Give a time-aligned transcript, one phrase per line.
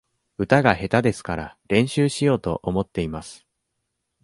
[0.39, 3.45] 歌が下手ですから、練習しようと思っています。